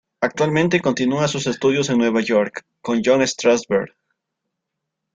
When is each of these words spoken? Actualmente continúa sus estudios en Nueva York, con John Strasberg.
Actualmente 0.19 0.81
continúa 0.81 1.27
sus 1.27 1.45
estudios 1.45 1.91
en 1.91 1.99
Nueva 1.99 2.21
York, 2.21 2.65
con 2.81 3.03
John 3.05 3.21
Strasberg. 3.21 3.93